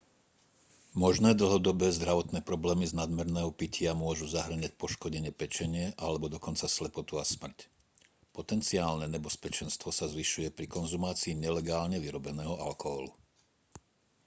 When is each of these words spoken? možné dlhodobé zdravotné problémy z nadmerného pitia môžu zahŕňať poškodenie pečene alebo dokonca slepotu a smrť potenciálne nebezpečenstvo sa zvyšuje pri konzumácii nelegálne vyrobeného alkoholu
možné 1.03 1.31
dlhodobé 1.41 1.87
zdravotné 1.97 2.39
problémy 2.49 2.85
z 2.89 2.93
nadmerného 3.01 3.51
pitia 3.59 3.91
môžu 4.03 4.25
zahŕňať 4.37 4.71
poškodenie 4.81 5.29
pečene 5.39 5.85
alebo 6.05 6.25
dokonca 6.35 6.65
slepotu 6.77 7.13
a 7.21 7.21
smrť 7.33 7.59
potenciálne 8.35 9.05
nebezpečenstvo 9.15 9.89
sa 9.97 10.05
zvyšuje 10.13 10.47
pri 10.57 10.65
konzumácii 10.75 11.33
nelegálne 11.45 11.97
vyrobeného 12.05 12.55
alkoholu 12.67 13.11